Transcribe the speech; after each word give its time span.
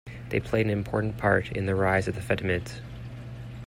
They 0.29 0.39
played 0.39 0.65
an 0.65 0.71
important 0.71 1.19
part 1.19 1.51
in 1.51 1.67
the 1.67 1.75
rise 1.75 2.07
of 2.07 2.15
the 2.15 2.21
Fatimids. 2.21 2.81